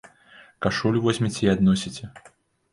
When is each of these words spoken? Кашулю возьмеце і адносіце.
Кашулю 0.67 1.03
возьмеце 1.05 1.39
і 1.45 1.53
адносіце. 1.55 2.13